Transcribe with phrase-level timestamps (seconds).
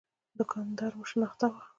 [0.37, 1.69] دوکان دار مو شناخته وخت.